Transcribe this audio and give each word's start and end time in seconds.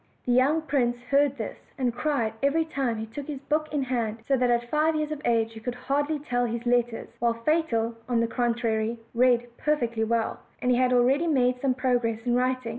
The 0.25 0.31
young 0.31 0.63
prince 0.63 0.97
heard 1.11 1.37
this, 1.37 1.59
and 1.77 1.93
cried 1.93 2.33
every 2.41 2.65
time 2.65 2.97
he 2.97 3.05
took 3.05 3.27
his 3.27 3.39
book 3.39 3.67
in 3.71 3.83
hand 3.83 4.17
so 4.27 4.35
that 4.35 4.49
at 4.49 4.67
five 4.71 4.95
years 4.95 5.11
of 5.11 5.21
age 5.25 5.53
he 5.53 5.59
could 5.59 5.75
hardly 5.75 6.17
tell 6.17 6.43
his 6.47 6.65
letters; 6.65 7.09
while 7.19 7.35
Fatal, 7.35 7.93
on 8.09 8.19
the 8.19 8.25
contrary, 8.25 8.97
read 9.13 9.55
perfectly 9.59 10.03
well, 10.03 10.39
and 10.59 10.75
had 10.75 10.91
already 10.91 11.27
made 11.27 11.61
some 11.61 11.75
progress 11.75 12.19
in 12.25 12.33
writing. 12.33 12.69